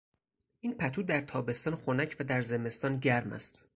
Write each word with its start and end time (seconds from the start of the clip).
این 0.59 0.73
پتو 0.73 1.03
در 1.03 1.21
تابستان 1.21 1.75
خنک 1.75 2.15
و 2.19 2.23
در 2.23 2.41
زمستان 2.41 2.99
گرم 2.99 3.33
است. 3.33 3.67